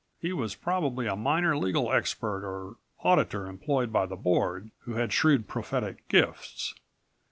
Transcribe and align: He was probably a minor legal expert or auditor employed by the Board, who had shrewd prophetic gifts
He 0.19 0.33
was 0.33 0.55
probably 0.55 1.05
a 1.05 1.15
minor 1.15 1.55
legal 1.55 1.91
expert 1.93 2.43
or 2.43 2.77
auditor 3.03 3.45
employed 3.45 3.93
by 3.93 4.07
the 4.07 4.15
Board, 4.15 4.71
who 4.79 4.93
had 4.95 5.13
shrewd 5.13 5.47
prophetic 5.47 6.07
gifts 6.07 6.73